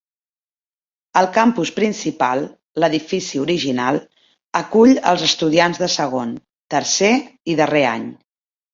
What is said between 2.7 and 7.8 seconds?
l'edifici original, acull als estudiants de segon, tercer i